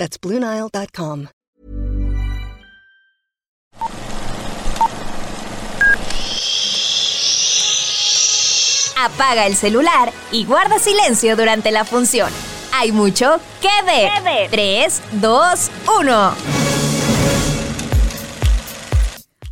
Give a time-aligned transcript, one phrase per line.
[0.00, 1.26] That's BlueNile.com.
[8.96, 12.32] Apaga el celular y guarda silencio durante la función.
[12.72, 14.48] Hay mucho que ver.
[14.50, 15.70] 3, 2,
[16.00, 16.69] 1.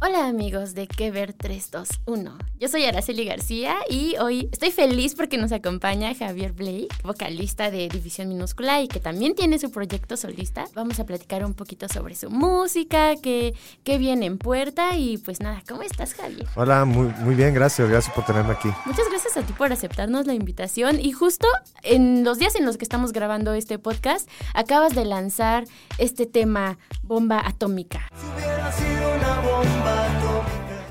[0.00, 2.38] Hola amigos de Que Ver 321.
[2.60, 7.88] Yo soy Araceli García y hoy estoy feliz porque nos acompaña Javier Blake, vocalista de
[7.88, 10.66] División Minúscula y que también tiene su proyecto solista.
[10.74, 15.40] Vamos a platicar un poquito sobre su música, qué, qué viene en puerta y pues
[15.40, 16.46] nada, ¿cómo estás Javier?
[16.54, 18.68] Hola, muy, muy bien, gracias, gracias por tenerme aquí.
[18.86, 21.48] Muchas gracias a ti por aceptarnos la invitación y justo
[21.82, 25.64] en los días en los que estamos grabando este podcast, acabas de lanzar
[25.98, 28.08] este tema Bomba Atómica.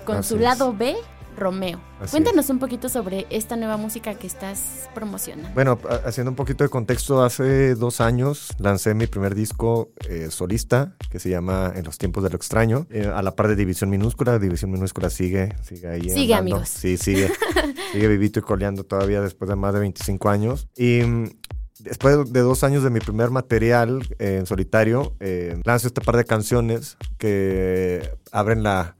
[0.07, 0.41] Con Así su es.
[0.41, 0.95] lado B,
[1.35, 1.81] Romeo.
[1.99, 5.53] Así Cuéntanos un poquito sobre esta nueva música que estás promocionando.
[5.53, 10.95] Bueno, haciendo un poquito de contexto, hace dos años lancé mi primer disco eh, solista
[11.11, 13.89] que se llama En los tiempos de lo extraño, eh, a la par de División
[13.89, 14.39] Minúscula.
[14.39, 16.03] División Minúscula sigue, sigue ahí.
[16.03, 16.55] Sigue, andando.
[16.55, 16.69] amigos.
[16.69, 17.29] Sí, sigue.
[17.91, 20.69] sigue vivito y coleando todavía después de más de 25 años.
[20.77, 21.31] Y mm,
[21.79, 26.15] después de dos años de mi primer material eh, en solitario, eh, lanzo este par
[26.15, 28.95] de canciones que abren la,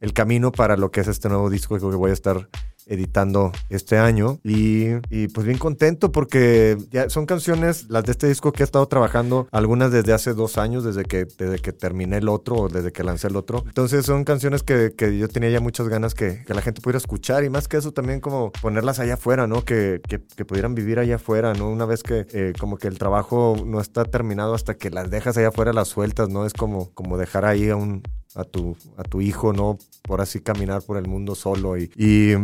[0.00, 2.48] el camino para lo que es este nuevo disco que voy a estar
[2.90, 4.40] editando este año.
[4.42, 8.64] Y, y, pues bien contento porque ya son canciones las de este disco que he
[8.64, 12.68] estado trabajando algunas desde hace dos años desde que desde que terminé el otro o
[12.68, 13.62] desde que lancé el otro.
[13.66, 16.98] Entonces son canciones que, que yo tenía ya muchas ganas que, que la gente pudiera
[16.98, 20.98] escuchar y más que eso también como ponerlas allá afuera no que, que, pudieran vivir
[20.98, 24.74] allá afuera no una vez que eh, como que el trabajo no está terminado hasta
[24.74, 28.02] que las dejas allá afuera las sueltas no es como como dejar ahí a un
[28.34, 29.78] a tu, a tu hijo, ¿no?
[30.02, 31.76] Por así caminar por el mundo solo.
[31.76, 32.34] Y, y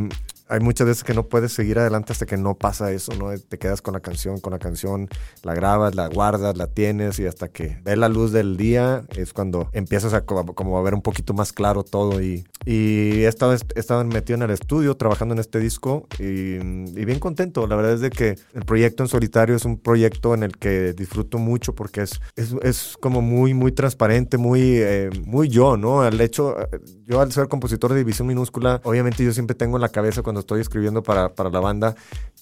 [0.48, 3.36] hay muchas veces que no puedes seguir adelante hasta que no pasa eso, ¿no?
[3.38, 5.08] Te quedas con la canción, con la canción,
[5.42, 9.32] la grabas, la guardas, la tienes y hasta que ve la luz del día es
[9.32, 12.20] cuando empiezas a co- como a ver un poquito más claro todo.
[12.22, 16.54] Y, y he, estado, he estado metido en el estudio trabajando en este disco y,
[16.56, 17.66] y bien contento.
[17.66, 20.92] La verdad es de que el proyecto en solitario es un proyecto en el que
[20.92, 26.02] disfruto mucho porque es, es, es como muy, muy transparente, muy, eh, muy yo, ¿no?
[26.02, 26.68] Al hecho, eh,
[27.06, 30.35] yo al ser compositor de División Minúscula, obviamente yo siempre tengo en la cabeza cuando
[30.40, 31.94] estoy escribiendo para, para la banda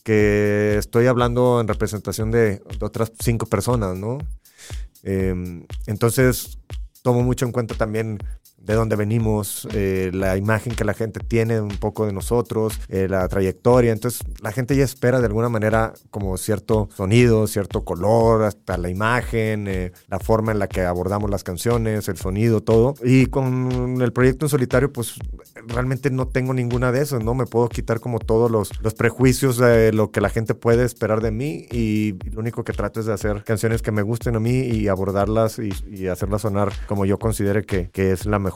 [0.04, 4.18] que estoy hablando en representación de, otras cinco personas, ¿no?
[5.02, 5.34] Eh,
[5.86, 6.58] entonces,
[7.02, 8.18] tomo mucho en cuenta también
[8.64, 13.08] de dónde venimos, eh, la imagen que la gente tiene un poco de nosotros, eh,
[13.08, 13.92] la trayectoria.
[13.92, 18.88] Entonces, la gente ya espera de alguna manera como cierto sonido, cierto color, hasta la
[18.88, 22.94] imagen, eh, la forma en la que abordamos las canciones, el sonido, todo.
[23.04, 25.14] Y con el proyecto en solitario, pues
[25.66, 27.34] realmente no tengo ninguna de esas, ¿no?
[27.34, 31.20] Me puedo quitar como todos los, los prejuicios de lo que la gente puede esperar
[31.20, 34.40] de mí y lo único que trato es de hacer canciones que me gusten a
[34.40, 38.53] mí y abordarlas y, y hacerlas sonar como yo considere que, que es la mejor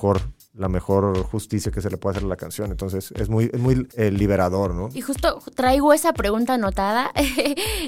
[0.54, 2.70] la mejor justicia que se le puede hacer a la canción.
[2.70, 4.88] Entonces es muy, es muy eh, liberador, ¿no?
[4.92, 7.12] Y justo traigo esa pregunta anotada.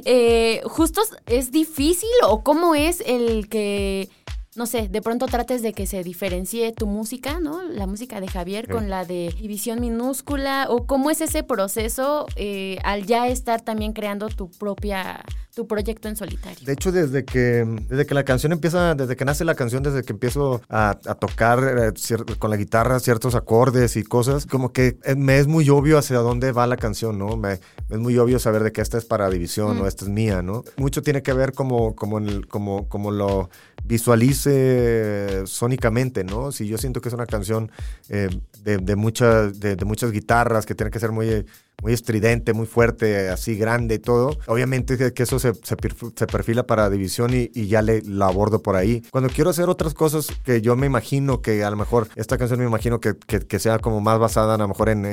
[0.04, 4.08] Eh, ¿Justo es difícil o cómo es el que,
[4.56, 7.62] no sé, de pronto trates de que se diferencie tu música, ¿no?
[7.62, 8.72] La música de Javier Sí.
[8.72, 13.92] con la de División Minúscula o cómo es ese proceso eh, al ya estar también
[13.92, 15.22] creando tu propia,
[15.60, 16.64] tu proyecto en solitario.
[16.64, 20.02] De hecho, desde que, desde que la canción empieza, desde que nace la canción, desde
[20.02, 21.58] que empiezo a, a tocar
[21.92, 21.92] eh,
[22.38, 26.16] con la guitarra ciertos acordes y cosas, como que eh, me es muy obvio hacia
[26.20, 27.36] dónde va la canción, ¿no?
[27.36, 27.54] Me,
[27.90, 29.80] es muy obvio saber de que esta es para división Mm.
[29.82, 30.64] o esta es mía, ¿no?
[30.78, 33.50] Mucho tiene que ver como, como, en el- como, como lo
[33.84, 36.52] visualice sónicamente, ¿no?
[36.52, 37.70] Si yo siento que es una canción
[38.08, 38.28] eh,
[38.64, 41.44] de, de, mucha- de, de muchas guitarras, que tiene que ser muy,
[41.82, 46.26] muy estridente, muy fuerte, así grande y todo, obviamente que, eso se, se, perf- se
[46.26, 49.02] perfila para división y, ya le lo abordo por ahí.
[49.10, 52.60] Cuando quiero hacer otras cosas que yo me imagino que a lo mejor esta canción
[52.60, 55.04] me imagino que, que, sea como más basada a lo mejor en,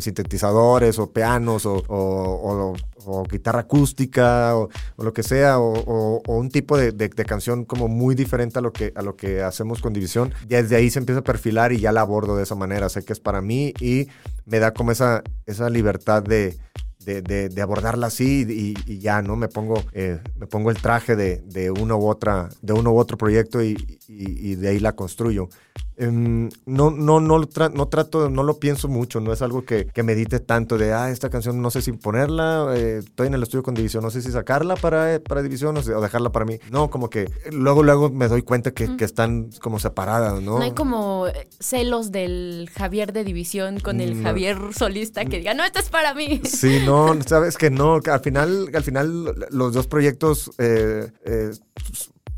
[0.00, 2.74] sintetizadores o pianos o- o-
[3.06, 7.08] o guitarra acústica o, o lo que sea, o, o- o un tipo de, de-
[7.08, 10.32] de canción como muy diferente a lo, que, a lo que hacemos con División.
[10.46, 12.88] Desde ahí se empieza a perfilar y ya la abordo de esa manera.
[12.88, 14.08] Sé que es para mí y
[14.44, 16.58] me da como esa, esa libertad de,
[17.00, 18.44] de, de, abordarla así
[18.86, 19.36] y, ya, ¿no?
[19.36, 22.98] Me pongo, eh, me pongo el traje de, de, uno u otra, de uno u
[22.98, 23.76] otro proyecto y,
[24.08, 25.48] y de ahí la construyo.
[25.98, 30.02] Em, no, no, no, no trato, no lo pienso mucho, no es algo que, que
[30.02, 33.62] medite tanto de, ah, esta canción no sé si ponerla, eh, estoy en el estudio
[33.62, 36.58] con División, no sé si sacarla para, para División o, dejarla para mí.
[36.70, 40.58] No, como que luego, luego me doy cuenta que, que están como separadas, ¿no?
[40.58, 41.26] No hay como
[41.60, 46.14] celos del Javier de División con el Javier solista que diga, no, esto es para
[46.14, 46.40] mí.
[46.56, 51.50] Sí, no, sabes que no, al final, al final los dos proyectos eh, eh,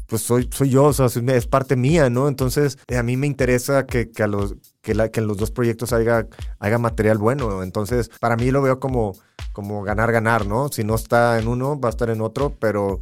[0.09, 2.29] pues soy, soy yo, o sea, es parte mía, ¿no?
[2.29, 5.37] Entonces, eh, a mí me interesa que, que a los, que, la, que en los
[5.37, 6.27] dos proyectos haya,
[6.59, 7.63] haya material bueno.
[7.63, 9.13] Entonces, para mí lo veo como,
[9.53, 10.71] como ganar, ganar, ¿no?
[10.71, 13.01] Si no está en uno, va a estar en otro, pero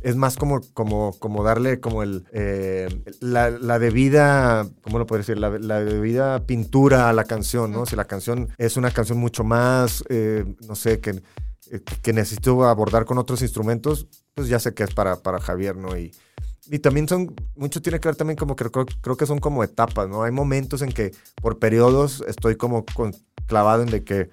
[0.00, 2.88] es más como, como, como darle como el, eh,
[3.20, 5.36] la, la, debida, ¿cómo lo puedo decir?
[5.36, 7.84] La, la, debida pintura a la canción, ¿no?
[7.84, 11.22] Si la canción es una canción mucho más, eh, no sé, que,
[12.00, 15.98] que necesito abordar con otros instrumentos, pues ya sé que es para, para Javier, ¿no?
[15.98, 16.12] Y,
[16.70, 19.62] y también son, mucho tiene que ver también como que creo, creo, que son como
[19.62, 20.22] etapas, ¿no?
[20.22, 22.84] Hay momentos en que por periodos estoy como
[23.46, 24.30] clavado en de que,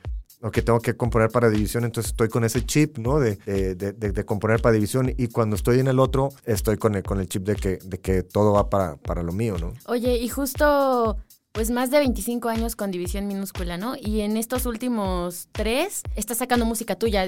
[0.52, 3.20] que tengo que componer para división, entonces estoy con ese chip, ¿no?
[3.20, 6.96] De, de, de, de, componer para división y cuando estoy en el otro, estoy con
[6.96, 9.74] el, con el chip de que, de que todo va para, para lo mío, ¿no?
[9.86, 11.18] Oye, y justo
[11.54, 13.96] pues más de 25 años con División Minúscula, ¿no?
[13.96, 17.28] Y en estos últimos tres estás sacando música tuya.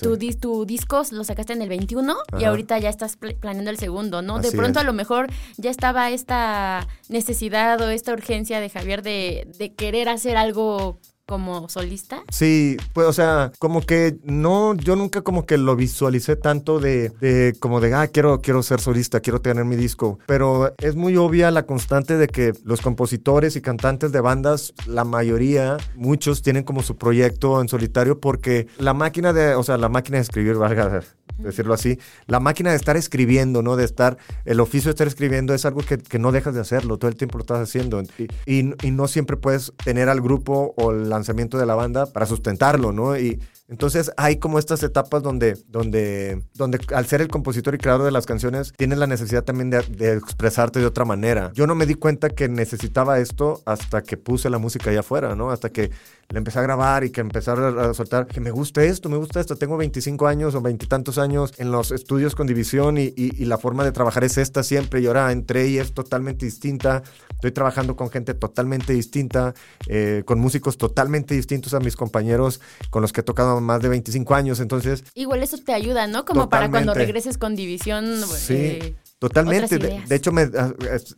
[0.00, 4.22] Tu, tu disco lo sacaste en el 21 y ahorita ya estás planeando el segundo,
[4.22, 4.40] ¿no?
[4.40, 5.28] de pronto a lo mejor
[5.58, 11.68] ya estaba esta necesidad o esta urgencia de Javier de, de querer hacer algo como
[11.68, 12.22] solista?
[12.30, 17.10] Sí, pues, o sea, como que no, yo nunca como que lo visualicé tanto de,
[17.20, 21.16] de, como de, ah, quiero, quiero ser solista, quiero tener mi disco, pero es muy
[21.16, 26.62] obvia la constante de que los compositores y cantantes de bandas, la mayoría, muchos tienen
[26.62, 30.54] como su proyecto en solitario porque la máquina de, o sea, la máquina de escribir,
[30.54, 31.02] valga
[31.38, 33.76] decirlo así, la máquina de estar escribiendo, ¿no?
[33.76, 36.98] De estar, el oficio de estar escribiendo es algo que, que no dejas de hacerlo,
[36.98, 40.74] todo el tiempo lo estás haciendo y, y, y no siempre puedes tener al grupo
[40.76, 43.18] o la lanzamiento de la banda para sustentarlo, ¿no?
[43.18, 48.04] Y entonces hay como estas etapas donde, donde, donde al ser el compositor y creador
[48.04, 51.50] de las canciones, tienes la necesidad también de, expresarte de otra manera.
[51.52, 55.34] Yo no me di cuenta que necesitaba esto hasta que puse la música allá afuera,
[55.34, 55.50] ¿no?
[55.50, 55.90] Hasta que
[56.28, 59.40] le empecé a grabar y que empecé a soltar que me gusta esto, me gusta
[59.40, 59.56] esto.
[59.56, 63.84] Tengo 25 años o veintitantos años en los estudios con división y, y, la forma
[63.84, 65.00] de trabajar es esta siempre.
[65.00, 67.02] Y ahora entré y es totalmente distinta.
[67.30, 69.54] Estoy trabajando con gente totalmente distinta,
[69.88, 72.60] eh, con músicos totalmente distintos a mis compañeros
[72.90, 75.04] con los que he tocado más de 25 años, entonces...
[75.14, 76.24] Igual eso te ayuda, ¿no?
[76.24, 78.22] Como para cuando regreses con División.
[78.26, 78.54] Sí.
[78.54, 79.78] Eh, totalmente.
[79.78, 80.48] De, hecho, me,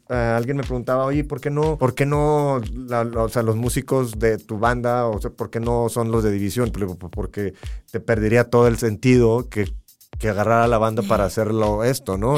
[0.09, 4.39] alguien me preguntaba, oye, ¿por qué no, por qué no o sea, los músicos de
[4.39, 6.71] tu banda, o sea, por qué no son los de división?
[7.11, 7.55] Porque
[7.91, 9.73] te perdería todo el sentido que
[10.19, 12.37] que agarrar a la banda para hacerlo esto, ¿no?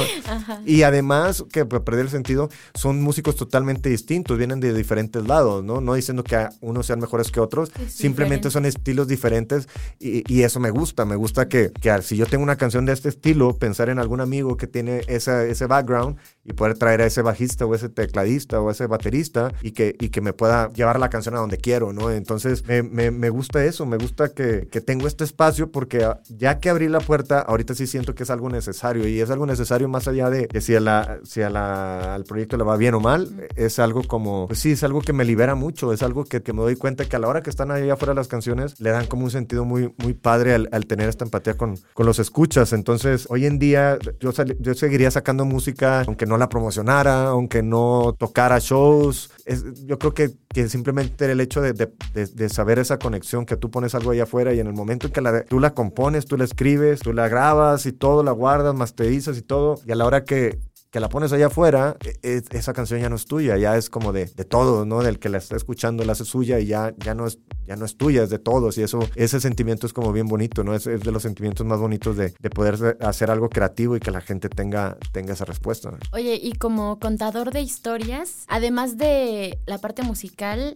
[0.67, 5.81] Y además, que perder el sentido, son músicos totalmente distintos, vienen de diferentes lados, ¿no?
[5.81, 9.69] No diciendo que unos sean mejores que otros, simplemente son estilos diferentes
[9.99, 13.11] y, eso me gusta, me gusta que, que, si yo tengo una canción de este
[13.11, 17.21] estilo, pensar en algún amigo que tiene esa, ese background y poder traer a ese
[17.21, 21.11] bajista o ese tecladista o ese baterista y que, y que me pueda llevar la
[21.11, 22.11] canción a donde quiero, ¿no?
[22.11, 26.59] Entonces, me, me, me gusta eso, me gusta que, que tengo este espacio porque ya
[26.59, 29.89] que abrí la puerta, ahorita sí siento que es algo necesario y es algo necesario
[29.89, 32.95] más allá de que si, a la, si a la, al proyecto le va bien
[32.95, 36.25] o mal, es algo como, pues sí, es algo que me libera mucho, es algo
[36.25, 38.81] que, que me doy cuenta que a la hora que están ahí afuera las canciones
[38.81, 42.07] le dan como un sentido muy, muy padre al, al tener esta empatía con, con,
[42.07, 42.73] los escuchas.
[42.73, 48.15] Entonces, hoy en día yo, yo seguiría sacando música aunque no la promocionara, aunque no
[48.19, 49.31] tocara shows.
[49.51, 53.57] Es, yo creo que, que simplemente el hecho de, de, de, saber esa conexión, que
[53.57, 56.27] tú pones algo ahí afuera y en el momento en que la, tú la compones,
[56.27, 59.97] tú la escribes, tú la grabas, y todo, la guardas, masterizas y todo, y a
[59.97, 63.25] la hora que, que la pones allá afuera, e, e, esa canción ya no es
[63.25, 65.03] tuya, ya es como de, de todo, ¿no?
[65.03, 67.85] Del que la está escuchando la hace suya y ya, ya, no es, ya no
[67.85, 68.77] es tuya, es de todos.
[68.79, 70.75] Y eso, ese sentimiento es como bien bonito, ¿no?
[70.75, 74.11] Es, es de los sentimientos más bonitos de, de, poder hacer algo creativo y que
[74.11, 75.97] la gente tenga, tenga esa respuesta.
[76.13, 80.75] Oye, y como contador de historias, además de la parte musical,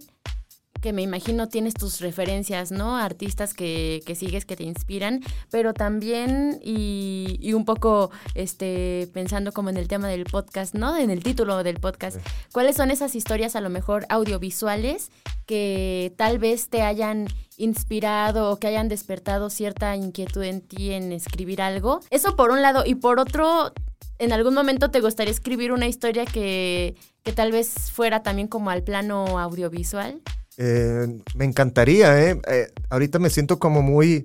[0.84, 2.98] que me imagino tienes tus referencias, ¿no?
[2.98, 9.52] Artistas que, que sigues, que te inspiran, pero también, y, y, un poco este, pensando
[9.52, 10.94] como en el tema del podcast, ¿no?
[10.94, 12.18] En el título del podcast,
[12.52, 15.10] ¿cuáles son esas historias a lo mejor audiovisuales
[15.46, 21.12] que tal vez te hayan inspirado o que hayan despertado cierta inquietud en ti en
[21.12, 22.00] escribir algo?
[22.10, 23.72] Eso por un lado, y por otro,
[24.18, 28.68] ¿en algún momento te gustaría escribir una historia que, que tal vez fuera también como
[28.68, 30.20] al plano audiovisual?
[30.56, 32.40] Eh, me encantaría, ¿eh?
[32.46, 32.72] ¿eh?
[32.90, 34.24] Ahorita me siento como muy,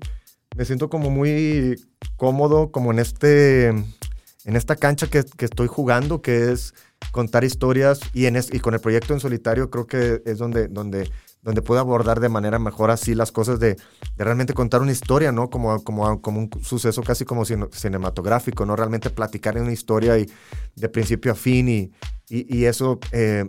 [0.56, 1.84] me siento como muy
[2.18, 6.74] cómodo, como en este, en esta cancha que, estoy jugando, que es
[7.12, 11.10] contar historias y, en y con el proyecto en solitario creo que es donde, donde,
[11.42, 13.78] donde puedo abordar de manera mejor así las cosas de,
[14.18, 15.50] realmente contar una historia, ¿no?
[15.50, 18.76] Como, como, como un suceso casi como cinematográfico, ¿no?
[18.76, 20.30] Realmente platicar una historia y
[20.76, 21.92] de principio a fin y,
[22.30, 23.46] y, y eso eh,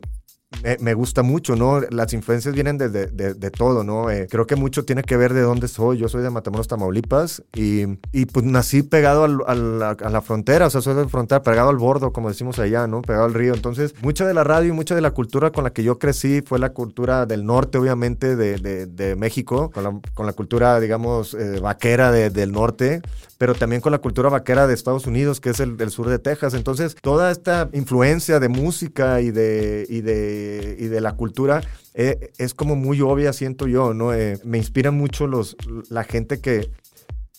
[0.81, 1.81] me, gusta mucho, ¿no?
[1.91, 4.11] Las influencias vienen de, de, de, todo, ¿no?
[4.11, 5.99] Eh, creo que mucho tiene que ver de dónde soy.
[5.99, 10.67] Yo soy de Matamoros, Tamaulipas, y, y pues nací pegado al, al, a la frontera,
[10.67, 13.03] o sea, soy de frontera, pegado al bordo, como decimos allá, ¿no?
[13.03, 13.55] Pegado al río.
[13.55, 16.43] Entonces, mucha de la radio y mucha de la cultura con la que yo crecí
[16.43, 21.35] fue la cultura del norte, obviamente, de, de México, con la, con la, cultura, digamos,
[21.35, 23.03] eh, vaquera del norte,
[23.39, 26.55] pero también con la cultura vaquera de Estados Unidos, que es el sur de Texas.
[26.55, 30.40] Entonces, toda esta influencia de música y de, y de,
[30.79, 31.63] y de la cultura
[31.95, 34.15] eh, es como muy obvia, siento yo, ¿no?
[34.15, 35.57] Eh, me inspira mucho los,
[35.89, 36.71] la gente que,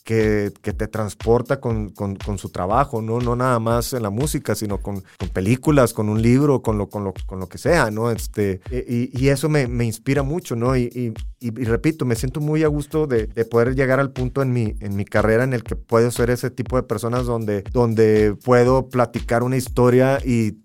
[0.03, 3.19] que, te transporta con, con, su trabajo, ¿no?
[3.19, 7.05] No nada más en la música, sino con, películas, con un libro, con lo, con
[7.05, 8.11] lo, con lo que sea, ¿no?
[8.11, 10.75] Este, y, y eso me, me, inspira mucho, ¿no?
[10.75, 14.51] Y, y, repito, me siento muy a gusto de, de, poder llegar al punto en
[14.51, 18.35] mi, en mi carrera en el que puedo ser ese tipo de personas donde, donde
[18.43, 20.57] puedo platicar una historia y,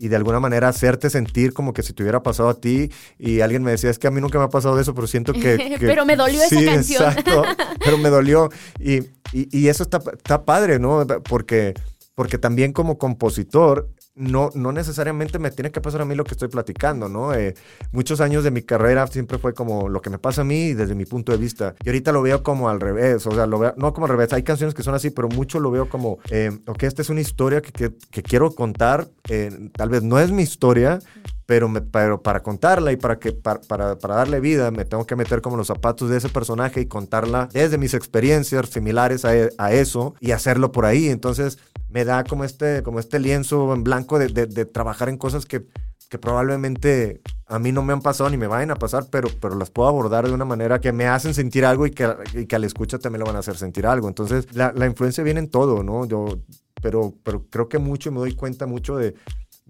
[0.00, 2.90] y, y de alguna manera hacerte sentir como que si te hubiera pasado a ti
[3.18, 5.32] y alguien me decía, es que a mí nunca me ha pasado eso, pero siento
[5.32, 5.76] que...
[5.80, 7.04] pero me dolió esa canción.
[7.04, 7.42] Exacto,
[7.84, 8.50] pero me dolió.
[8.78, 9.02] Y,
[9.32, 11.06] y, eso está, está padre, ¿no?
[11.28, 11.74] Porque,
[12.14, 13.88] porque también como compositor
[14.20, 17.32] no, no necesariamente me tiene que pasar a mí lo que estoy platicando, ¿no?
[17.32, 17.54] Eh,
[17.90, 20.94] muchos años de mi carrera siempre fue como lo que me pasa a mí desde
[20.94, 21.74] mi punto de vista.
[21.82, 24.32] Y ahorita lo veo como al revés, o sea, lo veo, no como al revés,
[24.32, 27.20] hay canciones que son así, pero mucho lo veo como, eh, ok, esta es una
[27.20, 31.00] historia que, que, quiero contar, eh, tal vez no es mi historia,
[31.46, 35.16] pero, me, pero para contarla y para, que, para, para, darle vida me tengo que
[35.16, 39.72] meter como los zapatos de ese personaje y contarla desde mis experiencias similares a, a
[39.72, 41.08] eso y hacerlo por ahí.
[41.08, 41.58] Entonces
[41.90, 45.66] me da como este, como este lienzo en blanco de, de, trabajar en cosas que,
[46.08, 49.56] que probablemente a mí no me han pasado ni me vayan a pasar, pero, pero
[49.56, 52.56] las puedo abordar de una manera que me hacen sentir algo y que, y que
[52.56, 54.08] escucha también lo van a hacer sentir algo.
[54.08, 56.06] Entonces, la, la influencia viene en todo, ¿no?
[56.06, 56.38] Yo,
[56.80, 59.14] pero, pero creo que mucho me doy cuenta mucho de,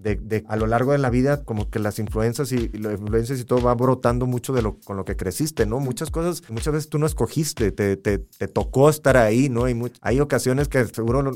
[0.02, 3.44] de, a lo largo de la vida, como que las influencias y, las influencias y
[3.44, 5.80] todo va brotando mucho de lo con lo que creciste, ¿no?
[5.80, 9.64] Muchas cosas, muchas veces tú no escogiste, te, te, te tocó estar ahí, ¿no?
[9.64, 11.32] Hay, hay ocasiones que seguro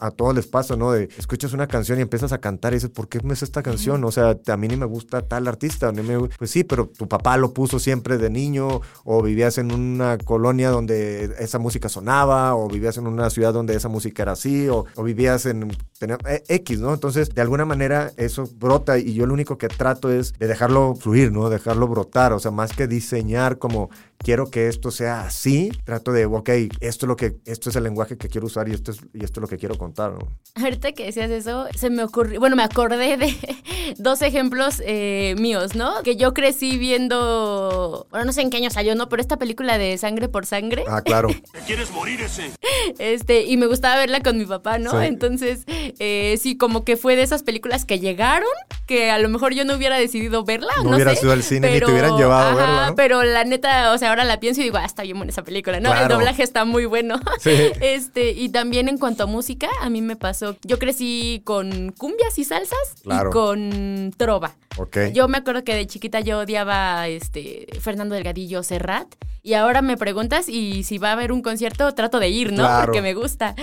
[0.00, 0.92] a todos les pasa, ¿no?
[0.92, 3.62] De escuchas una canción y empiezas a cantar y dices, ¿por qué me es esta
[3.62, 4.04] canción?
[4.04, 5.90] O sea, a mí ni me gusta tal artista.
[5.92, 9.72] Ni me, pues sí, pero tu papá lo puso siempre de niño, o vivías en
[9.72, 14.32] una colonia donde esa música sonaba, o vivías en una ciudad donde esa música era
[14.32, 16.92] así, o, o vivías en tenía, eh, X, ¿no?
[16.92, 20.94] Entonces, de alguna manera, eso brota y yo lo único que trato es de dejarlo
[20.94, 21.48] fluir, ¿no?
[21.48, 23.90] Dejarlo brotar, o sea, más que diseñar como
[24.22, 26.48] quiero que esto sea así, trato de, ok,
[26.80, 29.24] esto es lo que, esto es el lenguaje que quiero usar y esto es, y
[29.24, 30.28] esto es lo que quiero contar, ¿no?
[30.54, 33.34] Ahorita que decías eso, se me ocurrió, bueno, me acordé de
[33.98, 36.02] dos ejemplos eh, míos, ¿no?
[36.02, 39.08] Que yo crecí viendo, bueno, no sé en qué año salió, ¿no?
[39.08, 40.84] Pero esta película de Sangre por Sangre.
[40.88, 41.28] Ah, claro.
[41.66, 42.52] quieres morir ese?
[42.98, 45.00] Este, y me gustaba verla con mi papá, ¿no?
[45.02, 48.48] Entonces, eh, sí, como que fue de esas películas que llegaron,
[48.86, 51.72] que a lo mejor yo no hubiera decidido verla, no, no hubiera sido al cine
[51.72, 54.64] ni te hubieran llevado a verla, Pero la neta, o sea, ahora la pienso y
[54.64, 55.94] digo, ah, está bien buena esa película, ¿no?
[55.94, 57.20] El doblaje está muy bueno.
[57.40, 57.50] Sí.
[57.82, 62.38] Este, y también en cuanto a música, a mí me pasó, yo crecí con cumbias
[62.38, 64.52] y salsas y con trova.
[64.78, 65.12] Okay.
[65.12, 69.08] Yo me acuerdo que de chiquita yo odiaba este Fernando Delgadillo Serrat
[69.42, 72.68] y ahora me preguntas y si va a haber un concierto trato de ir, ¿no?
[72.84, 73.54] Porque me gusta.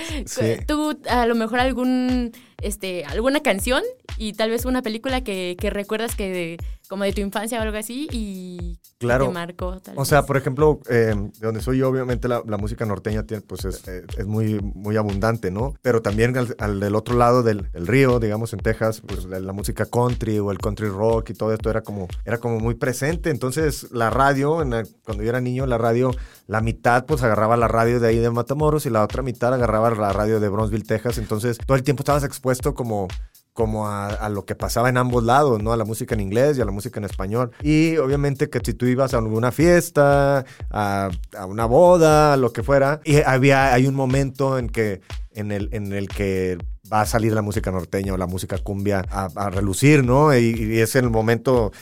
[0.67, 3.83] Tú a lo mejor algún este alguna canción
[4.17, 6.57] y tal vez una película que, que recuerdas que
[6.89, 9.27] como de tu infancia o algo así y claro.
[9.27, 9.79] te marcó.
[9.95, 13.63] o sea, por ejemplo, eh, de donde soy yo, obviamente la, música norteña tiene, pues
[13.63, 15.75] es, eh, es, muy, muy abundante, ¿no?
[15.83, 20.39] Pero también al, del otro lado del, río, digamos en Texas, pues la, música country
[20.39, 23.29] o el country rock y todo esto era como, era como muy presente.
[23.29, 24.71] Entonces la radio, en
[25.03, 26.11] cuando yo era niño, la radio,
[26.47, 29.91] la mitad pues agarraba la radio de ahí de Matamoros y la otra mitad agarraba
[29.91, 31.19] la radio de Bronzeville, Texas.
[31.19, 33.07] Entonces todo el tiempo estabas expuesto como
[33.59, 35.73] como a, lo que pasaba en ambos lados, ¿no?
[35.73, 37.51] A la música en inglés y a la música en español.
[37.61, 41.09] Y obviamente que si tú ibas a alguna fiesta, a,
[41.45, 45.01] una boda, lo que fuera, y había, hay un momento en que,
[45.31, 46.57] en el, en el que
[46.91, 50.33] va a salir la música norteña o la música cumbia a, relucir, ¿no?
[50.33, 51.73] Y, y, es el momento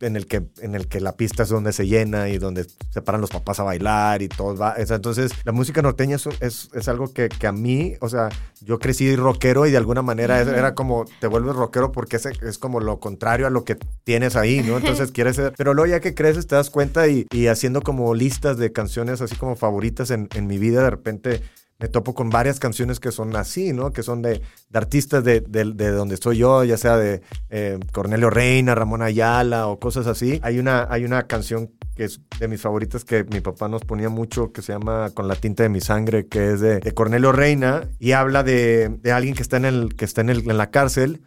[0.00, 3.02] en el que en el que la pista es donde se llena y donde se
[3.02, 4.74] paran los papás a bailar y todo va.
[4.76, 8.28] Entonces, la música norteña es, es, algo que, que, a mí, o sea,
[8.60, 12.58] yo crecí rockero y de alguna manera era como te vuelves rockero porque es, es
[12.58, 14.76] como lo contrario a lo que tienes ahí, ¿no?
[14.76, 15.52] Entonces quieres ser.
[15.56, 19.20] Pero luego ya que creces te das cuenta y, y haciendo como listas de canciones
[19.20, 21.42] así como favoritas en, en mi vida, de repente
[21.78, 23.92] me topo con varias canciones que son así, ¿no?
[23.92, 24.40] Que son de,
[24.70, 29.02] de artistas de, de, de, donde estoy yo, ya sea de eh, Cornelio Reina, Ramón
[29.02, 30.40] Ayala o cosas así.
[30.42, 34.08] Hay una, hay una canción que es de mis favoritas que mi papá nos ponía
[34.08, 37.88] mucho, que se llama Con la tinta de mi sangre, que es de, Cornelio Reina
[37.98, 41.20] y habla de, alguien que está en, el, que está en, el, en la cárcel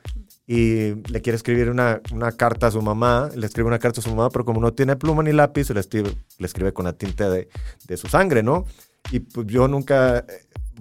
[0.48, 4.04] y le quiere escribir una, una, carta a su mamá, le escribe una carta a
[4.04, 6.94] su mamá, pero como no tiene pluma ni lápiz, le escribe, le escribe con la
[6.94, 7.50] tinta de,
[7.88, 8.66] de su sangre, ¿no?
[9.12, 10.26] Y pues yo nunca,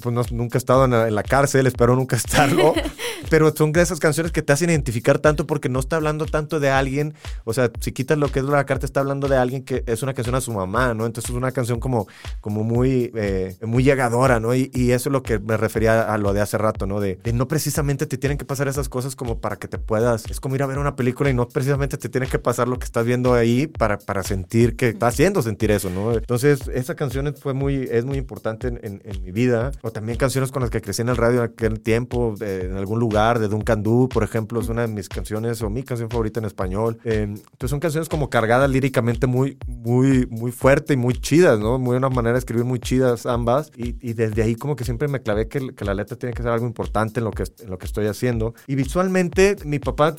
[0.00, 2.74] pues nunca he estado en la, cárcel, espero nunca estarlo.
[3.30, 6.60] pero son de esas canciones que te hacen identificar tanto porque no está hablando tanto
[6.60, 7.14] de alguien.
[7.44, 10.02] O sea, si quitas lo que es la carta, está hablando de alguien que es
[10.02, 11.06] una canción a su mamá, ¿no?
[11.06, 12.06] Entonces es una canción como,
[12.40, 14.54] como muy, eh, muy llegadora, ¿no?
[14.54, 17.00] Y, y, eso es lo que me refería a lo de hace rato, ¿no?
[17.00, 20.24] De, de, no precisamente te tienen que pasar esas cosas como para que te puedas.
[20.30, 22.78] Es como ir a ver una película y no precisamente te tiene que pasar lo
[22.78, 26.12] que estás viendo ahí para, para sentir que está haciendo sentir eso, ¿no?
[26.12, 29.72] Entonces, esa canción fue muy, es muy importante en, en, en mi vida.
[29.88, 33.00] O también canciones con las que crecí en el radio en aquel tiempo, en algún
[33.00, 36.40] lugar, de Duncan Du, por ejemplo, es una de mis canciones o mi canción favorita
[36.40, 36.98] en español.
[37.04, 41.78] Eh, entonces son canciones como cargadas líricamente muy, muy, muy fuerte y muy chidas, ¿no?
[41.78, 43.72] Muy una manera de escribir muy chidas ambas.
[43.78, 46.42] Y, y desde ahí como que siempre me clavé que, que, la letra tiene que
[46.42, 48.52] ser algo importante en lo que, en lo que estoy haciendo.
[48.66, 50.14] Y visualmente, mi papá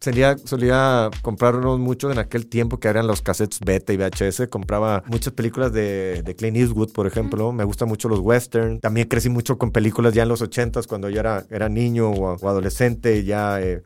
[0.00, 4.46] solía, solía comprarnos mucho en aquel tiempo que eran los cassettes beta y VHS.
[4.48, 7.50] Compraba muchas películas de, de Clint Eastwood, por ejemplo.
[7.50, 8.78] Me gustan mucho los western.
[8.78, 12.48] También crecí mucho con películas ya en los 80s, cuando yo era, era niño o,
[12.48, 13.82] adolescente, ya eh,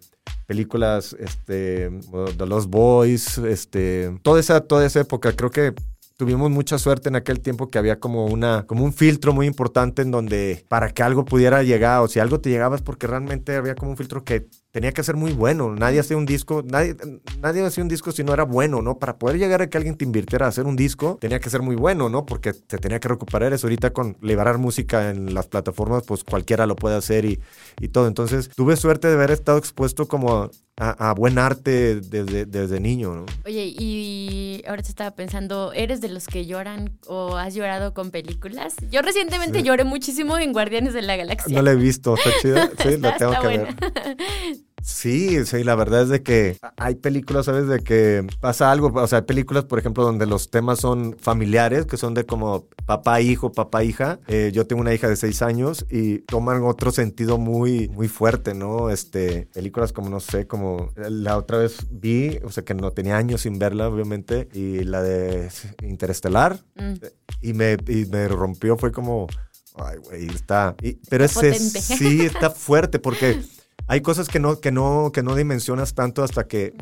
[0.46, 1.90] películas este,
[2.36, 5.32] The Lost Boys, este, toda, esa, toda esa época.
[5.32, 5.74] Creo que
[6.16, 10.02] tuvimos mucha suerte en aquel tiempo que había como una como un filtro muy importante
[10.02, 13.56] en donde para que algo pudiera llegar o si algo te llegaba es porque realmente
[13.56, 15.74] había como un filtro que tenía que ser muy bueno.
[15.76, 16.96] Nadie hacía un disco, nadie,
[17.40, 18.98] nadie hacía un disco si no era bueno, ¿no?
[18.98, 21.62] Para poder llegar a que alguien te invirtiera a hacer un disco, tenía que ser
[21.62, 22.26] muy bueno, ¿no?
[22.26, 23.66] Porque te tenía que recuperar eso.
[23.66, 27.38] Ahorita con liberar música en las plataformas, pues cualquiera lo puede hacer y,
[27.80, 28.08] y todo.
[28.08, 33.26] Entonces, tuve suerte de haber estado expuesto como a, buen arte desde, desde niño, ¿no?
[33.44, 38.10] Oye, y ahora te estaba pensando, ¿eres de los que lloran o has llorado con
[38.10, 38.74] películas?
[38.90, 41.54] Yo recientemente lloré muchísimo en Guardianes de la Galaxia.
[41.54, 42.70] No la he visto, está chida.
[42.82, 43.76] Sí, la tengo que ver.
[44.82, 47.68] Sí, sí, la verdad es de que hay películas, ¿sabes?
[47.68, 51.86] De que pasa algo, o sea, hay películas, por ejemplo, donde los temas son familiares,
[51.86, 54.18] que son de como papá, hijo, papá, hija.
[54.26, 58.54] Eh, yo tengo una hija de seis años y toman otro sentido muy, muy fuerte,
[58.54, 58.90] ¿no?
[58.90, 63.16] Este, películas como, no sé, como la otra vez vi, o sea, que no tenía
[63.16, 65.48] años sin verla, obviamente, y la de
[65.82, 66.94] Interestelar, mm.
[67.40, 69.28] y, me, y me rompió, fue como...
[69.74, 70.76] Ay, güey, está.
[71.08, 73.40] pero ese sí está fuerte porque
[73.92, 76.72] hay cosas que no, que no, que no dimensionas tanto hasta que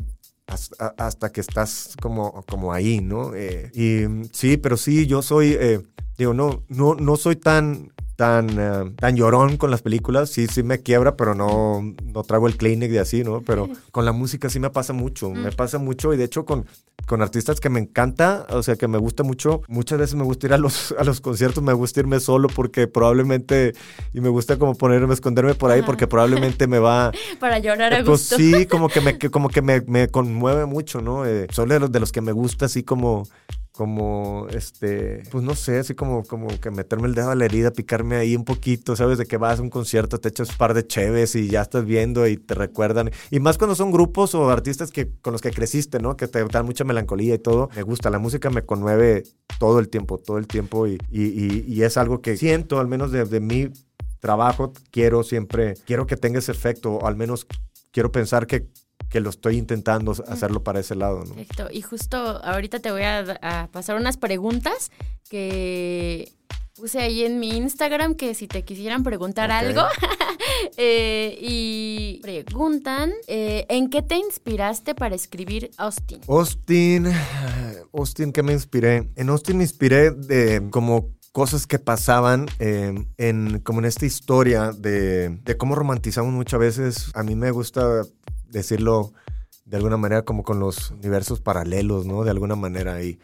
[0.47, 3.35] hasta, que estás como, como ahí, ¿no?
[3.35, 5.81] Eh, y sí, pero sí, yo soy, eh,
[6.17, 7.91] digo, no, no, no soy tan
[8.21, 10.29] tan, eh, tan llorón con las películas.
[10.29, 13.41] Sí, sí me quiebra, pero no, no trago el Kleenex de así, ¿no?
[13.41, 15.31] Pero con la música sí me pasa mucho.
[15.31, 15.55] Me mm.
[15.55, 16.67] pasa mucho y de hecho con,
[17.07, 19.63] con artistas que me encanta, o sea, que me gusta mucho.
[19.67, 22.87] Muchas veces me gusta ir a los, a los conciertos, me gusta irme solo porque
[22.87, 23.73] probablemente,
[24.13, 27.11] y me gusta como ponerme, esconderme por ahí porque probablemente me va...
[27.39, 31.25] Para llorar a pues, sí, como que me, como que me, me conmueve mucho, ¿no?
[31.25, 33.23] Eh, son de los, de los que me gusta así como
[33.81, 37.71] como este, pues no sé, así como, como que meterme el dedo a la herida,
[37.71, 40.75] picarme ahí un poquito, sabes de que vas a un concierto, te echas un par
[40.75, 43.09] de cheves y ya estás viendo y te recuerdan.
[43.31, 46.15] Y más cuando son grupos o artistas que, con los que creciste, ¿no?
[46.15, 47.71] Que te dan mucha melancolía y todo.
[47.75, 49.23] Me gusta, la música me conmueve
[49.57, 53.11] todo el tiempo, todo el tiempo y, y, y, es algo que siento, al menos
[53.11, 53.71] de, de mi
[54.19, 57.47] trabajo, quiero siempre, quiero que tenga ese efecto, o al menos
[57.91, 58.67] quiero pensar que
[59.11, 61.25] que lo estoy intentando hacerlo para ese lado.
[61.25, 61.35] ¿no?
[61.35, 61.67] Perfecto.
[61.71, 64.89] Y justo ahorita te voy a, pasar unas preguntas
[65.29, 66.31] que
[66.75, 69.83] puse ahí en mi Instagram que si te quisieran preguntar algo.
[70.77, 76.21] Eh, y preguntan, eh, ¿en qué te inspiraste para escribir Austin?
[76.27, 77.07] Austin,
[77.93, 79.09] Austin, ¿qué me inspiré?
[79.15, 84.71] En Austin me inspiré de como cosas que pasaban eh, en como en esta historia
[84.71, 87.11] de, de cómo romantizamos muchas veces.
[87.15, 88.03] A mí me gusta
[88.51, 89.13] decirlo
[89.65, 92.23] de alguna manera como con los universos paralelos, ¿no?
[92.23, 93.01] De alguna manera.
[93.03, 93.19] Y,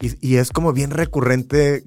[0.00, 1.84] y, es como bien recurrente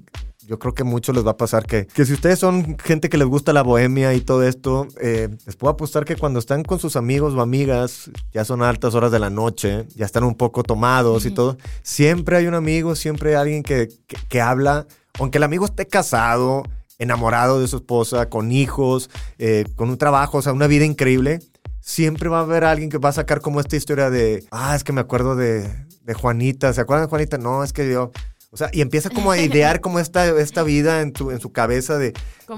[0.48, 3.10] yo creo que a muchos les va a pasar que, que si ustedes son gente
[3.10, 6.64] que les gusta la bohemia y todo esto, eh, les puedo apostar que cuando están
[6.64, 10.34] con sus amigos o amigas, ya son altas horas de la noche, ya están un
[10.34, 13.88] poco tomados y todo, siempre hay un amigo, siempre hay alguien que,
[14.30, 14.86] que, habla,
[15.18, 16.62] aunque el amigo esté casado,
[16.98, 21.40] enamorado de su esposa, con hijos, eh, con un trabajo, o sea, una vida increíble,
[21.88, 24.84] siempre va a haber alguien que va a sacar como esta historia de, ah, es
[24.84, 25.66] que me acuerdo de,
[26.02, 27.38] de Juanita, ¿se acuerdan de Juanita?
[27.38, 28.12] No, es que yo...
[28.50, 31.50] O sea, y empieza como a idear como esta, esta vida en, tu, en su
[31.50, 32.12] cabeza de,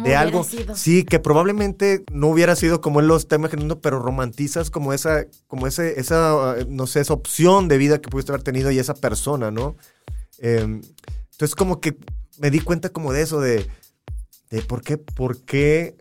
[0.05, 0.45] de algo.
[0.75, 5.27] Sí, que probablemente no hubiera sido como él lo está imaginando, pero romantizas como esa,
[5.47, 8.95] como ese, esa, no sé, esa opción de vida que pudiste haber tenido y esa
[8.95, 9.77] persona, ¿no?
[10.38, 10.81] Em,
[11.33, 11.97] entonces como que
[12.38, 13.66] me di cuenta como de eso, de,
[14.51, 15.97] de por qué, por qué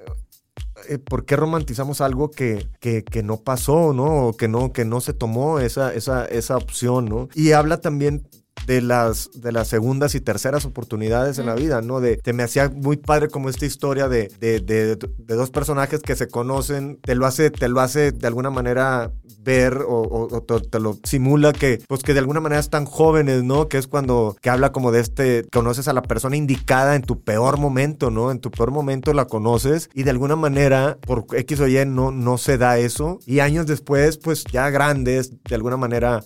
[0.88, 4.28] eh, ¿por qué romantizamos algo que, que, no pasó, ¿no?
[4.28, 7.30] O que no, que no se tomó esa, esa, esa opción, ¿no?
[7.36, 8.28] Y habla también
[8.70, 12.02] de las, de las segundas y terceras oportunidades en la vida, ¿no?
[12.02, 14.96] De, te me hacía muy padre como esta historia de, de, de,
[15.36, 19.80] dos personajes que se conocen, te lo hace, te lo hace de alguna manera ver
[19.88, 23.70] o, te, lo simula que, pues que de alguna manera están jóvenes, ¿no?
[23.70, 27.24] Que es cuando, que habla como de este, conoces a la persona indicada en tu
[27.24, 28.30] peor momento, ¿no?
[28.30, 32.12] En tu peor momento la conoces y de alguna manera, por X o Y, no,
[32.12, 33.18] no se da eso.
[33.26, 36.22] Y años después, pues ya grandes, de alguna manera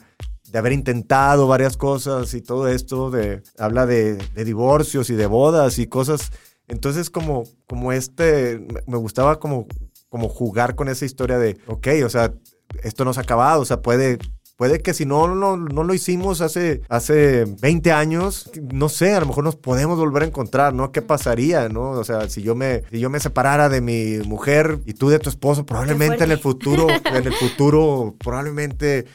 [0.54, 5.80] de haber intentado varias cosas y todo esto, de, habla de, divorcios y de bodas
[5.80, 6.32] y cosas.
[6.68, 9.66] Entonces como, como este, me gustaba como,
[10.10, 12.36] como jugar con esa historia de, ok, o sea,
[12.84, 14.20] esto no se ha acabado, o sea, puede,
[14.56, 19.22] puede que si no, no, no lo hicimos hace, hace 20 años, no sé, a
[19.22, 20.92] lo mejor nos podemos volver a encontrar, ¿no?
[20.92, 21.92] ¿Qué pasaría, no?
[21.92, 25.18] O sea, si yo me, si yo me separara de mi mujer y tú de
[25.18, 29.08] tu esposo, probablemente en el futuro, en el futuro, probablemente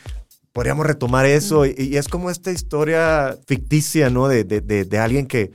[0.59, 1.67] podríamos retomar eso.
[1.67, 4.27] Y, es como esta historia ficticia, ¿no?
[4.27, 5.53] De, de, de, alguien que,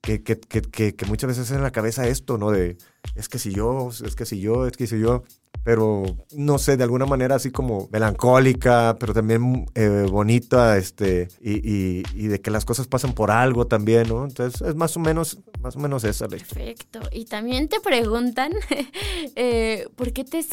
[0.00, 2.50] que, que, que, muchas veces es en la cabeza esto, ¿no?
[2.50, 2.78] De,
[3.14, 5.22] es que si yo, es que si yo, es que si yo
[5.66, 12.04] pero no sé, de alguna manera así como melancólica, pero también eh, bonita, este, y,
[12.14, 14.24] y, de que las cosas pasan por algo también, ¿no?
[14.24, 16.38] Entonces es más o menos, más o menos esa ley.
[16.38, 17.00] Perfecto.
[17.10, 18.52] Y también te preguntan,
[19.34, 20.44] eh, ¿por qué te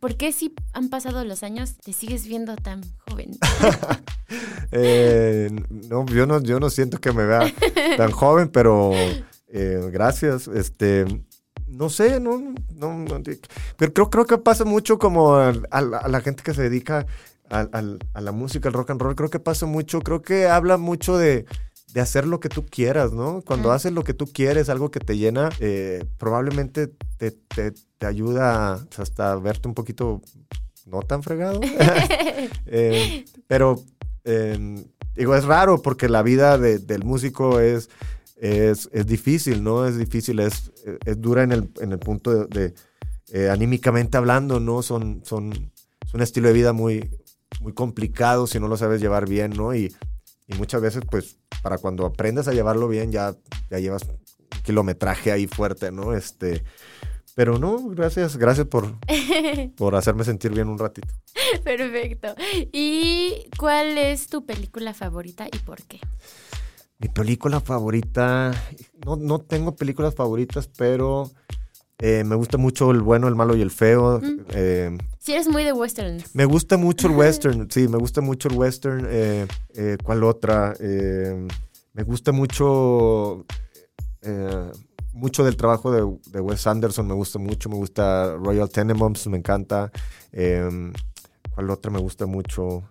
[0.00, 3.32] por qué si han pasado los años te sigues viendo tan joven?
[4.74, 5.50] Eh,
[5.90, 7.52] no, yo no, yo no siento que me vea
[7.98, 8.92] tan joven, pero
[9.90, 10.48] gracias.
[10.48, 11.04] Este,
[11.72, 13.04] no sé, no, no,
[13.76, 17.06] pero creo, creo que pasa mucho como a, la gente que se dedica
[17.50, 21.16] a, la música, al rock and roll, creo que pasa mucho, creo que habla mucho
[21.16, 21.46] de,
[22.00, 23.42] hacer lo que tú quieras, ¿no?
[23.42, 28.84] Cuando haces lo que tú quieres, algo que te llena, eh, probablemente te, te, ayuda
[28.96, 30.22] hasta verte un poquito
[30.86, 31.60] no tan fregado.
[32.66, 33.84] Eh, pero
[34.24, 37.88] eh, digo, es raro porque la vida del músico es
[38.42, 39.86] es, es difícil, ¿no?
[39.86, 40.72] Es difícil, es,
[41.06, 42.74] es dura en el, en el punto de,
[43.32, 44.82] eh, anímicamente hablando, ¿no?
[44.82, 45.52] Son, son,
[46.04, 47.08] es un estilo de vida muy,
[47.60, 49.76] muy complicado si no lo sabes llevar bien, ¿no?
[49.76, 49.94] Y,
[50.48, 53.36] y muchas veces, pues, para cuando aprendes a llevarlo bien, ya,
[53.70, 54.18] ya llevas un
[54.64, 56.12] kilometraje ahí fuerte, ¿no?
[56.12, 56.64] Este,
[57.36, 58.96] pero no, gracias, gracias por,
[59.76, 61.14] por hacerme sentir bien un ratito.
[61.62, 62.34] Perfecto.
[62.72, 66.00] ¿Y cuál es tu película favorita y por qué?
[67.02, 68.52] Mi película favorita,
[69.04, 71.28] no, no tengo películas favoritas, pero
[71.98, 74.20] eh, me gusta mucho el bueno, el malo y el feo.
[74.20, 74.40] Mm.
[74.50, 76.32] Eh, sí, eres muy de westerns.
[76.32, 79.08] Me gusta mucho el western, sí, me gusta mucho el western.
[79.08, 79.48] Eh,
[80.04, 80.76] ¿Cuál otra?
[80.78, 83.46] me gusta mucho,
[85.12, 87.68] mucho del trabajo de, de, Wes Anderson, me gusta mucho.
[87.68, 89.90] Me gusta Royal Tenenbaums, me encanta.
[90.30, 92.84] ¿Cuál otra me gusta mucho?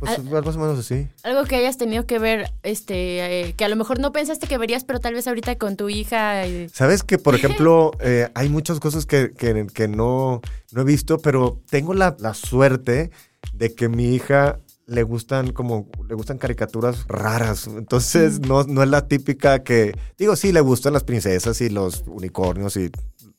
[0.00, 1.08] Pues más o menos así.
[1.22, 4.56] Algo que hayas tenido que ver, este, eh, que a lo mejor no pensaste que
[4.56, 6.42] verías, pero tal vez ahorita con tu hija.
[6.72, 10.40] Sabes que, por ejemplo, eh, hay muchas cosas que, que, no,
[10.72, 13.10] no, he visto, pero tengo la, la suerte
[13.52, 14.58] de que mi hija
[14.90, 17.68] le gustan como le gustan caricaturas raras.
[17.68, 18.48] Entonces, mm.
[18.48, 19.96] no, no es la típica que.
[20.18, 22.90] Digo, sí, le gustan las princesas y los unicornios y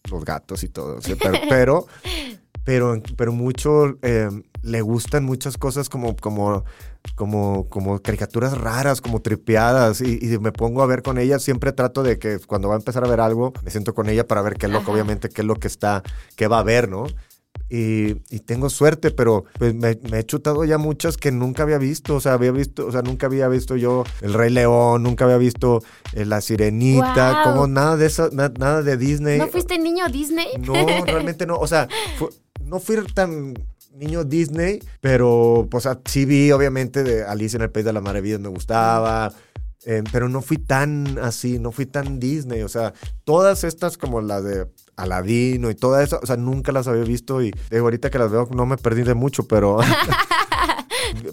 [0.09, 0.99] los gatos y todo.
[1.49, 1.87] pero,
[2.63, 3.97] pero, pero, mucho.
[4.01, 4.29] Eh,
[4.63, 6.63] le gustan muchas cosas como, como,
[7.15, 11.39] como, como caricaturas raras, como tripeadas, y, me pongo a ver con ella.
[11.39, 14.27] Siempre trato de que cuando va a empezar a ver algo, me siento con ella
[14.27, 16.03] para ver qué es lo que, obviamente, qué es lo que está,
[16.35, 17.05] qué va a ver, ¿no?
[17.73, 22.15] Y, tengo suerte, pero pues me, he chutado ya muchas que nunca había visto.
[22.15, 25.37] O sea, había visto, o sea, nunca había visto yo El Rey León, nunca había
[25.37, 25.81] visto
[26.13, 29.39] eh, La Sirenita, como nada de eso, nada de Disney.
[29.39, 30.47] ¿No fuiste niño Disney?
[30.59, 30.73] No,
[31.05, 31.57] realmente no.
[31.57, 31.87] O sea,
[32.65, 33.53] no fui tan
[33.93, 38.39] niño Disney, pero pues sí vi obviamente de Alicia en el País de las Maravillas
[38.39, 39.33] me gustaba.
[39.83, 42.61] Eh, pero no fui tan así, no fui tan Disney.
[42.61, 44.67] O sea, todas estas como la de
[45.03, 48.31] Aladino y toda eso, o sea, nunca las había visto y digo, ahorita que las
[48.31, 49.79] veo no me perdí de mucho, pero...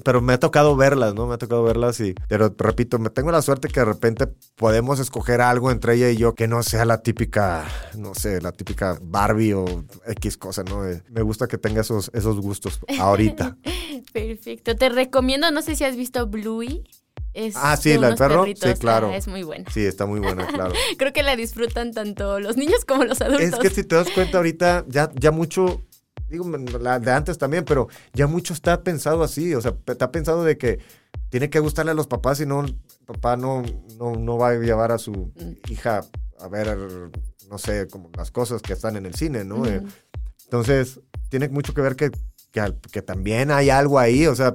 [0.04, 1.26] pero me ha tocado verlas, ¿no?
[1.26, 4.26] Me ha tocado verlas y, pero repito, me tengo la suerte que de repente
[4.57, 7.64] podemos escoger algo entre ella y yo que no sea la típica,
[7.96, 10.87] no sé, la típica Barbie o X cosa, ¿no?
[10.87, 13.57] Eh, me gusta que tenga esos, esos gustos ahorita.
[14.12, 14.76] Perfecto.
[14.76, 16.85] Te recomiendo, no sé si has visto Bluey.
[17.34, 18.40] Es Ah, sí, la del perro.
[18.42, 18.68] perritos.
[18.70, 19.10] Sí, claro.
[19.12, 19.70] Ah, es muy buena.
[19.70, 20.72] Sí, está muy buena, claro.
[20.98, 23.46] Creo que la disfrutan tanto los niños como los adultos.
[23.46, 25.82] Es que si te das cuenta ahorita, ya, ya mucho,
[26.28, 26.44] digo,
[26.80, 30.56] la de antes también, pero ya mucho está pensado así, o sea, está pensado de
[30.58, 30.78] que
[31.28, 32.74] tiene que gustarle a los papás, si no, el
[33.06, 33.62] papá no,
[33.98, 35.70] no, no va a llevar a su Mm.
[35.70, 36.00] hija
[36.40, 36.76] a ver,
[37.50, 39.66] no sé, como las cosas que están en el cine, ¿no?
[39.66, 39.82] Eh,
[40.44, 42.10] entonces, tiene mucho que ver que,
[42.52, 44.54] que, que también hay algo ahí, o sea,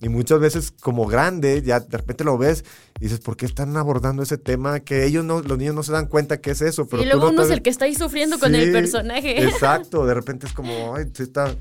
[0.00, 2.64] y muchas veces como grande, ya de repente lo ves
[3.00, 4.80] y dices, ¿por qué están abordando ese tema?
[4.80, 7.26] Que ellos no, los niños no se dan cuenta que es eso, pero y luego
[7.26, 9.42] no uno es el que está ahí sufriendo con el personaje.
[9.48, 11.52] Exacto, de repente es como, ay, sí está,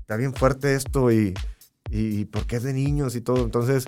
[0.00, 1.32] está bien fuerte esto y,
[1.90, 3.42] y, y porque es de niños y todo.
[3.42, 3.86] Entonces,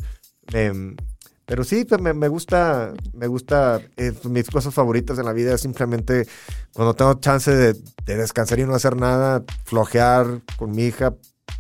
[0.53, 0.97] em,
[1.45, 5.55] pero sí, pues, me, me gusta, me gusta, eh, mis cosas favoritas en la vida
[5.55, 6.27] es simplemente
[6.73, 7.75] cuando tengo chance de,
[8.07, 11.15] de descansar y no hacer nada, flojear con mi hija,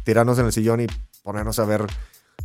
[0.04, 0.86] tirarnos en el sillón y
[1.22, 1.84] ponernos a ver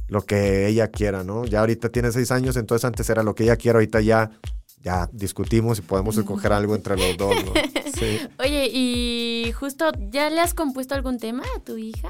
[0.08, 1.46] lo que ella quiera, ¿no?
[1.46, 4.32] Ya ahorita tiene seis años, entonces antes era lo que ella quiera, ahorita ya,
[4.82, 7.54] ya discutimos y podemos escoger algo entre los dos, ¿no?
[7.96, 8.20] Sí.
[8.40, 12.10] Oye, y justo, ¿ya le has compuesto algún tema a tu hija?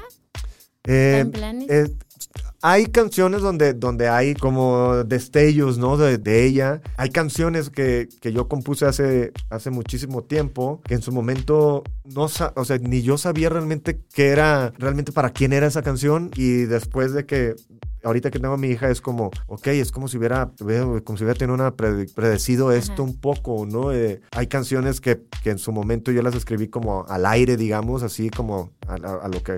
[0.84, 1.70] Eh, ¿En planes?
[1.70, 1.94] eh,
[2.62, 5.96] hay canciones donde, donde hay como destellos, ¿no?
[5.96, 6.80] De, de ella.
[6.96, 12.22] Hay canciones que, que yo compuse hace, hace muchísimo tiempo, que en su momento no,
[12.22, 16.30] o sea, ni yo sabía realmente qué era, realmente para quién era esa canción.
[16.34, 17.54] Y después de que,
[18.02, 21.18] ahorita que tengo a mi hija, es como, ok, es como si hubiera, hubiera- como
[21.18, 23.02] si hubiera tenido una pre- predecido esto Ajá.
[23.02, 23.92] un poco, ¿no?
[23.92, 28.02] Eh, hay canciones que, que en su momento yo las escribí como al aire, digamos,
[28.02, 29.56] así como a- a- a lo que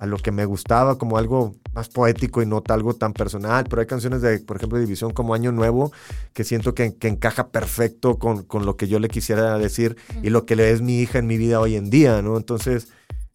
[0.00, 3.66] a lo que me gustaba, como algo más poético y no algo tan personal.
[3.68, 5.92] Pero hay canciones de, por ejemplo, División como Año Nuevo,
[6.32, 10.30] que siento que, que encaja perfecto con, con lo que yo le quisiera decir y
[10.30, 12.38] lo que le es mi hija en mi vida hoy en día, ¿no?
[12.38, 12.88] Entonces,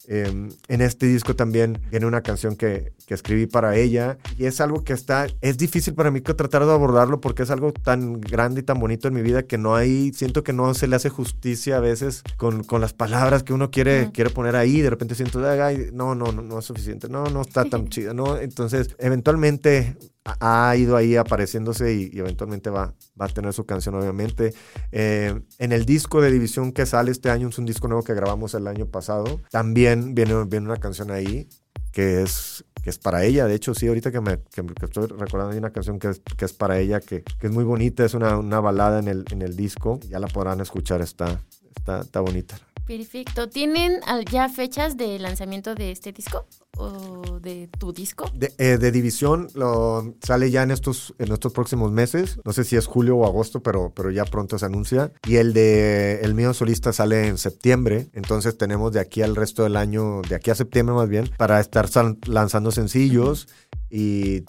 [0.08, 4.62] eh, en este disco también viene una canción que, que escribí para ella y es
[4.62, 8.20] algo que está, es difícil para mí que tratar de abordarlo porque es algo tan
[8.22, 10.96] grande y tan bonito en mi vida que no hay, siento que no se le
[10.96, 14.90] hace justicia a veces con, con las palabras que uno quiere, quiere poner ahí, de
[14.90, 18.38] repente siento, "Ay, no, no, no, no es suficiente, no, no está tan chido, ¿no?
[18.38, 24.54] Entonces, eventualmente ha ido ahí apareciéndose y, eventualmente va, va a tener su canción, obviamente.
[24.92, 28.14] Eh, en el disco de División que sale este año, es un disco nuevo que
[28.16, 31.48] grabamos el año pasado, también viene, viene una canción ahí
[31.92, 33.46] que es, que es para ella.
[33.46, 36.10] De hecho, sí, ahorita que me que, me- que estoy recordando, hay una canción que
[36.10, 39.08] es, que es para ella, que, que es muy bonita, es una, una balada en
[39.08, 40.00] el, en el disco.
[40.10, 41.40] Ya la podrán escuchar, está,
[41.76, 42.58] está, está bonita.
[42.86, 43.50] Perfecto.
[43.50, 44.00] ¿Tienen
[44.32, 46.46] ya fechas de lanzamiento de este disco?
[46.78, 48.30] ¿O de tu disco?
[48.34, 52.38] De, eh, de División lo, sale ya en estos, en estos próximos meses.
[52.46, 55.12] No sé si es julio o agosto, pero, pero ya pronto se anuncia.
[55.28, 58.08] Y el de el mío solista sale en septiembre.
[58.14, 61.60] Entonces tenemos de aquí al resto del año, de aquí a septiembre más bien, para
[61.60, 61.90] estar
[62.28, 63.48] lanzando sencillos
[63.90, 64.44] y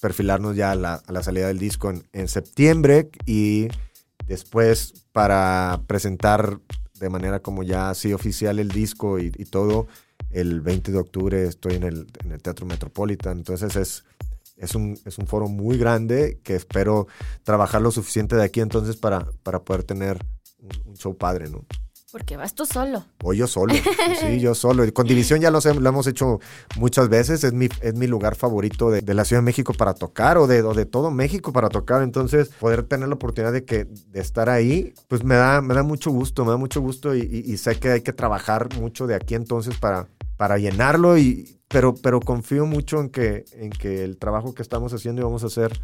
[0.00, 3.10] perfilarnos ya a la, a la salida del disco en septiembre.
[3.26, 3.68] Y
[4.26, 6.58] después para presentar
[6.98, 9.86] de manera como ya así oficial el disco y, todo
[10.30, 13.38] el 20 de octubre estoy en el, en el Teatro Metropolitan.
[13.38, 14.04] Entonces es,
[14.56, 17.06] es, un, es un foro muy grande que espero
[17.44, 20.18] trabajar lo suficiente de aquí entonces para, para poder tener
[20.58, 21.64] un, un show padre, ¿no?
[22.16, 23.04] Porque vas tú solo.
[23.20, 23.74] Voy yo solo,
[24.22, 24.90] sí, yo solo.
[24.94, 26.40] Con División ya lo, hemos hecho
[26.78, 29.92] muchas veces, es mi, es mi lugar favorito de, de la Ciudad de México para
[29.92, 32.02] tocar o de, o de todo México para tocar.
[32.02, 35.82] Entonces, poder tener la oportunidad de, que, de estar ahí, pues me da, me da
[35.82, 39.06] mucho gusto, me da mucho gusto y, y- y sé que hay que trabajar mucho
[39.06, 44.04] de aquí entonces para, para llenarlo, y, pero, pero confío mucho en que, en que
[44.04, 45.78] el trabajo que estamos haciendo y vamos a hacer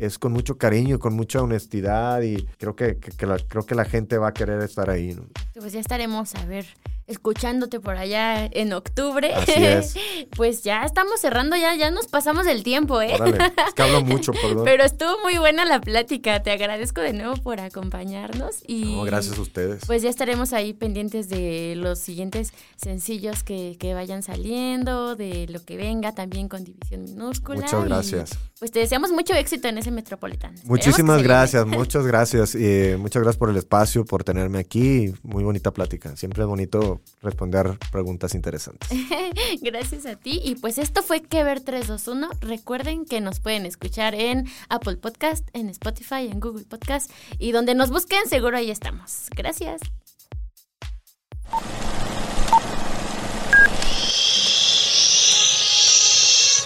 [0.00, 4.18] es con mucho cariño con mucha honestidad y creo que, la, creo que la gente
[4.18, 5.16] va a querer estar ahí.
[5.54, 6.66] Pues ya estaremos, a ver,
[7.10, 9.34] escuchándote por allá en octubre.
[9.34, 9.94] Así es.
[10.36, 13.14] pues ya estamos cerrando, ya, ya nos pasamos el tiempo, ¿eh?
[13.14, 14.64] Órale, es que hablo mucho, perdón.
[14.64, 16.42] Pero estuvo muy buena la plática.
[16.42, 18.62] Te agradezco de nuevo por acompañarnos.
[18.66, 19.84] Y No, gracias a ustedes.
[19.86, 25.64] Pues ya estaremos ahí pendientes de los siguientes sencillos que, que vayan saliendo, de lo
[25.64, 27.62] que venga también con División Minúscula.
[27.62, 28.38] Muchas y, gracias.
[28.58, 30.54] pues te deseamos mucho éxito en ese Metropolitan.
[30.54, 32.54] Esperemos Muchísimas gracias, muchas gracias.
[32.54, 35.12] Y muchas gracias por el espacio, por tenerme aquí.
[35.22, 36.16] Muy bonita plática.
[36.16, 38.88] Siempre es bonito responder preguntas interesantes.
[39.62, 40.40] Gracias a ti.
[40.44, 42.28] Y pues esto fue Que Ver 321.
[42.40, 47.74] Recuerden que nos pueden escuchar en Apple Podcast, en Spotify, en Google Podcast y donde
[47.74, 49.28] nos busquen, seguro ahí estamos.
[49.36, 49.80] Gracias.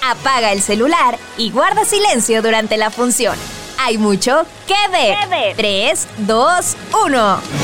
[0.02, 3.38] Apaga el celular y guarda silencio durante la función.
[3.78, 5.56] Hay mucho que ver.
[5.56, 7.63] 3, 2, 1.